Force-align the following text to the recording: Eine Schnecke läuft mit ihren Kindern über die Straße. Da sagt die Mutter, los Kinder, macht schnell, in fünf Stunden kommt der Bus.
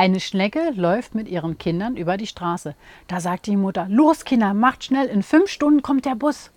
Eine 0.00 0.18
Schnecke 0.18 0.72
läuft 0.74 1.14
mit 1.14 1.28
ihren 1.28 1.58
Kindern 1.58 1.94
über 1.94 2.16
die 2.16 2.26
Straße. 2.26 2.74
Da 3.06 3.20
sagt 3.20 3.44
die 3.44 3.56
Mutter, 3.58 3.86
los 3.90 4.24
Kinder, 4.24 4.54
macht 4.54 4.84
schnell, 4.84 5.08
in 5.08 5.22
fünf 5.22 5.50
Stunden 5.50 5.82
kommt 5.82 6.06
der 6.06 6.14
Bus. 6.14 6.52